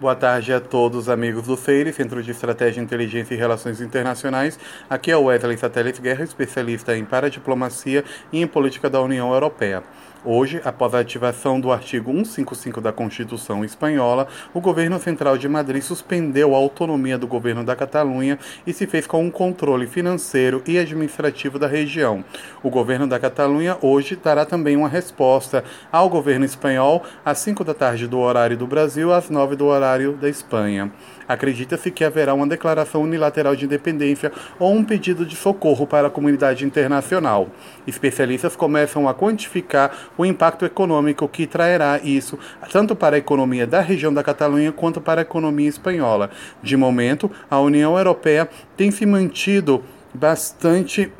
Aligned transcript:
Boa 0.00 0.16
tarde 0.16 0.52
a 0.52 0.60
todos, 0.60 1.08
amigos 1.08 1.46
do 1.46 1.56
CEIRE, 1.56 1.92
Centro 1.92 2.20
de 2.20 2.32
Estratégia, 2.32 2.80
Inteligência 2.80 3.32
e 3.32 3.36
Relações 3.36 3.80
Internacionais. 3.80 4.58
Aqui 4.90 5.08
é 5.08 5.16
o 5.16 5.26
Wesley 5.26 5.56
Satélite 5.56 6.02
Guerra, 6.02 6.24
especialista 6.24 6.96
em 6.96 7.04
paradiplomacia 7.04 8.04
e 8.32 8.42
em 8.42 8.46
política 8.46 8.90
da 8.90 9.00
União 9.00 9.32
Europeia. 9.32 9.84
Hoje, 10.26 10.58
após 10.64 10.94
a 10.94 11.00
ativação 11.00 11.60
do 11.60 11.70
artigo 11.70 12.10
155 12.10 12.80
da 12.80 12.90
Constituição 12.90 13.62
Espanhola, 13.62 14.26
o 14.54 14.60
governo 14.60 14.98
central 14.98 15.36
de 15.36 15.46
Madrid 15.46 15.82
suspendeu 15.82 16.54
a 16.54 16.58
autonomia 16.58 17.18
do 17.18 17.26
governo 17.26 17.62
da 17.62 17.76
Catalunha 17.76 18.38
e 18.66 18.72
se 18.72 18.86
fez 18.86 19.06
com 19.06 19.22
um 19.22 19.30
controle 19.30 19.86
financeiro 19.86 20.62
e 20.66 20.78
administrativo 20.78 21.58
da 21.58 21.66
região. 21.66 22.24
O 22.62 22.70
governo 22.70 23.06
da 23.06 23.20
Catalunha 23.20 23.76
hoje 23.82 24.16
dará 24.16 24.46
também 24.46 24.76
uma 24.76 24.88
resposta 24.88 25.62
ao 25.92 26.08
governo 26.08 26.46
espanhol 26.46 27.04
às 27.22 27.38
5 27.40 27.62
da 27.62 27.74
tarde 27.74 28.08
do 28.08 28.18
horário 28.18 28.56
do 28.56 28.66
Brasil, 28.66 29.12
às 29.12 29.28
9 29.28 29.56
do 29.56 29.66
horário 29.66 29.83
da 30.18 30.28
Espanha. 30.30 30.90
Acredita-se 31.28 31.90
que 31.90 32.04
haverá 32.04 32.32
uma 32.32 32.46
declaração 32.46 33.02
unilateral 33.02 33.54
de 33.54 33.66
independência 33.66 34.32
ou 34.58 34.72
um 34.74 34.82
pedido 34.82 35.26
de 35.26 35.36
socorro 35.36 35.86
para 35.86 36.08
a 36.08 36.10
comunidade 36.10 36.64
internacional. 36.64 37.48
Especialistas 37.86 38.56
começam 38.56 39.06
a 39.08 39.14
quantificar 39.14 39.92
o 40.16 40.24
impacto 40.24 40.64
econômico 40.64 41.28
que 41.28 41.46
trará 41.46 42.00
isso, 42.02 42.38
tanto 42.72 42.96
para 42.96 43.16
a 43.16 43.18
economia 43.18 43.66
da 43.66 43.80
região 43.80 44.12
da 44.12 44.22
Catalunha 44.22 44.72
quanto 44.72 45.00
para 45.00 45.20
a 45.20 45.22
economia 45.22 45.68
espanhola. 45.68 46.30
De 46.62 46.76
momento, 46.76 47.30
a 47.50 47.60
União 47.60 47.96
Europeia 47.96 48.48
tem 48.76 48.90
se 48.90 49.04
mantido 49.04 49.82
bastante 50.14 51.12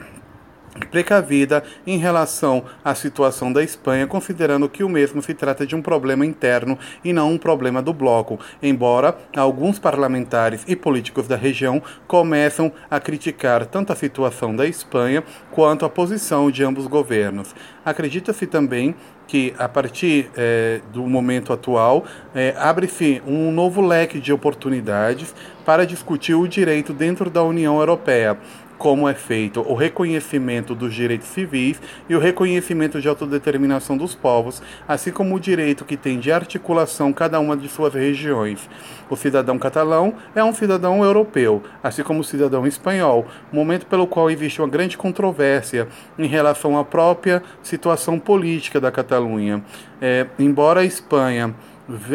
precavida 0.90 1.62
em 1.86 1.98
relação 1.98 2.64
à 2.84 2.94
situação 2.94 3.52
da 3.52 3.62
Espanha, 3.62 4.06
considerando 4.06 4.68
que 4.68 4.84
o 4.84 4.88
mesmo 4.88 5.22
se 5.22 5.34
trata 5.34 5.66
de 5.66 5.74
um 5.74 5.82
problema 5.82 6.26
interno 6.26 6.78
e 7.04 7.12
não 7.12 7.32
um 7.32 7.38
problema 7.38 7.80
do 7.80 7.92
bloco, 7.92 8.38
embora 8.62 9.16
alguns 9.36 9.78
parlamentares 9.78 10.64
e 10.66 10.74
políticos 10.74 11.28
da 11.28 11.36
região 11.36 11.82
começam 12.06 12.72
a 12.90 12.98
criticar 12.98 13.66
tanto 13.66 13.92
a 13.92 13.96
situação 13.96 14.54
da 14.54 14.66
Espanha 14.66 15.22
quanto 15.50 15.84
a 15.84 15.90
posição 15.90 16.50
de 16.50 16.64
ambos 16.64 16.86
governos. 16.86 17.54
Acredita-se 17.84 18.46
também 18.46 18.94
que 19.26 19.54
a 19.58 19.68
partir 19.68 20.30
é, 20.36 20.80
do 20.92 21.02
momento 21.06 21.52
atual 21.52 22.04
é, 22.34 22.54
abre-se 22.58 23.22
um 23.26 23.50
novo 23.50 23.80
leque 23.80 24.20
de 24.20 24.32
oportunidades 24.32 25.34
para 25.64 25.86
discutir 25.86 26.34
o 26.34 26.46
direito 26.46 26.92
dentro 26.92 27.30
da 27.30 27.42
União 27.42 27.78
Europeia 27.78 28.38
como 28.78 29.08
é 29.08 29.14
feito 29.14 29.60
o 29.60 29.74
reconhecimento 29.74 30.74
dos 30.74 30.94
direitos 30.94 31.28
civis 31.28 31.80
e 32.08 32.14
o 32.14 32.18
reconhecimento 32.18 33.00
de 33.00 33.08
autodeterminação 33.08 33.96
dos 33.96 34.14
povos, 34.14 34.62
assim 34.86 35.10
como 35.10 35.34
o 35.34 35.40
direito 35.40 35.84
que 35.84 35.96
tem 35.96 36.18
de 36.18 36.32
articulação 36.32 37.12
cada 37.12 37.38
uma 37.40 37.56
de 37.56 37.68
suas 37.68 37.94
regiões. 37.94 38.68
O 39.08 39.16
cidadão 39.16 39.58
catalão 39.58 40.14
é 40.34 40.42
um 40.42 40.52
cidadão 40.52 41.04
europeu, 41.04 41.62
assim 41.82 42.02
como 42.02 42.20
o 42.20 42.24
cidadão 42.24 42.66
espanhol, 42.66 43.26
momento 43.52 43.86
pelo 43.86 44.06
qual 44.06 44.30
existe 44.30 44.60
uma 44.60 44.68
grande 44.68 44.96
controvérsia 44.96 45.88
em 46.18 46.26
relação 46.26 46.78
à 46.78 46.84
própria 46.84 47.42
situação 47.62 48.18
política 48.18 48.80
da 48.80 48.90
Catalunha. 48.90 49.62
É, 50.00 50.26
embora 50.38 50.80
a 50.80 50.84
Espanha 50.84 51.54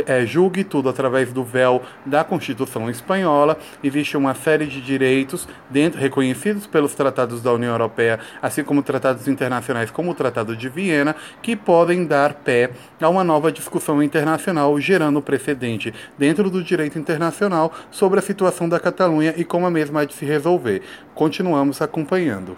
é, 0.06 0.26
julgue 0.26 0.64
tudo 0.64 0.90
através 0.90 1.32
do 1.32 1.44
véu 1.44 1.82
da 2.06 2.24
Constituição 2.24 2.90
Espanhola. 2.90 3.58
Existe 3.84 4.18
uma 4.18 4.34
série 4.34 4.66
de 4.66 4.82
direitos 4.82 5.48
dentro, 5.70 6.00
reconhecidos 6.00 6.66
pelos 6.66 6.96
tratados 6.96 7.42
da 7.42 7.54
União 7.54 7.72
Europeia, 7.72 8.20
assim 8.42 8.64
como 8.64 8.82
tratados 8.82 9.28
internacionais, 9.28 9.92
como 9.92 10.12
o 10.12 10.16
Tratado 10.16 10.56
de 10.56 10.70
Viena, 10.70 11.16
que 11.42 11.56
podem 11.56 12.06
dar 12.06 12.34
pé 12.34 12.72
a 13.00 13.10
uma 13.10 13.24
nova 13.24 13.52
discussão 13.52 14.02
internacional, 14.02 14.80
gerando 14.80 15.22
precedente 15.22 15.94
dentro 16.18 16.50
do 16.50 16.64
direito 16.64 16.98
internacional 16.98 17.72
sobre 17.92 18.20
a 18.20 18.24
situação 18.24 18.68
da 18.68 18.80
Catalunha 18.80 19.34
e 19.38 19.44
como 19.44 19.66
a 19.66 19.72
mesma 19.72 20.02
há 20.02 20.06
de 20.06 20.14
se 20.14 20.26
resolver. 20.26 20.82
Continuamos 21.14 21.82
acompanhando. 21.82 22.56